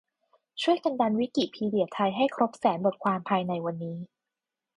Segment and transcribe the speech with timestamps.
[0.61, 3.97] ช่วยกันดันวิกิพีเดียไทยให้ครบแสนบทความภายในวันนี้